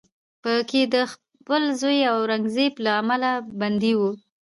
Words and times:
په 0.43 0.53
کې 0.69 0.81
د 0.93 0.95
خپل 1.11 1.63
زوی 1.81 1.99
اورنګزیب 2.13 2.73
له 2.85 2.91
امله 3.01 3.31
بندي 3.59 3.93
و 3.95 4.01